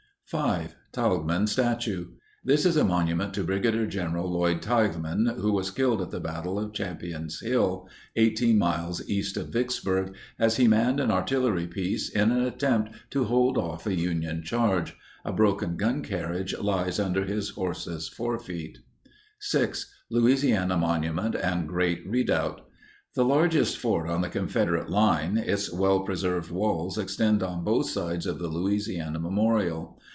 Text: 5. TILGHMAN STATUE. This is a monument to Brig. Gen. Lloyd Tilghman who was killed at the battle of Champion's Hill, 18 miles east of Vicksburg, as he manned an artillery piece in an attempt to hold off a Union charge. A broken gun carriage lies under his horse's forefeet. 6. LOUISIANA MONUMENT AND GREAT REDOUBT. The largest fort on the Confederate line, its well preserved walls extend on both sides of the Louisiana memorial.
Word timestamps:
5. 0.27 0.75
TILGHMAN 0.93 1.45
STATUE. 1.45 2.13
This 2.41 2.65
is 2.65 2.77
a 2.77 2.85
monument 2.85 3.33
to 3.33 3.43
Brig. 3.43 3.63
Gen. 3.91 4.13
Lloyd 4.13 4.61
Tilghman 4.61 5.35
who 5.41 5.51
was 5.51 5.71
killed 5.71 6.01
at 6.01 6.09
the 6.09 6.21
battle 6.21 6.57
of 6.57 6.71
Champion's 6.71 7.41
Hill, 7.41 7.85
18 8.15 8.57
miles 8.57 9.05
east 9.09 9.35
of 9.35 9.49
Vicksburg, 9.49 10.15
as 10.39 10.55
he 10.55 10.69
manned 10.69 11.01
an 11.01 11.11
artillery 11.11 11.67
piece 11.67 12.07
in 12.09 12.31
an 12.31 12.43
attempt 12.43 12.93
to 13.09 13.25
hold 13.25 13.57
off 13.57 13.85
a 13.85 13.93
Union 13.93 14.41
charge. 14.41 14.95
A 15.25 15.33
broken 15.33 15.75
gun 15.75 16.01
carriage 16.01 16.57
lies 16.57 16.97
under 16.97 17.25
his 17.25 17.49
horse's 17.49 18.07
forefeet. 18.07 18.77
6. 19.41 19.91
LOUISIANA 20.09 20.77
MONUMENT 20.77 21.35
AND 21.35 21.67
GREAT 21.67 22.07
REDOUBT. 22.07 22.61
The 23.15 23.25
largest 23.25 23.77
fort 23.77 24.09
on 24.09 24.21
the 24.21 24.29
Confederate 24.29 24.89
line, 24.89 25.35
its 25.37 25.73
well 25.73 25.99
preserved 26.05 26.51
walls 26.51 26.97
extend 26.97 27.43
on 27.43 27.65
both 27.65 27.89
sides 27.89 28.25
of 28.25 28.39
the 28.39 28.47
Louisiana 28.47 29.19
memorial. 29.19 29.97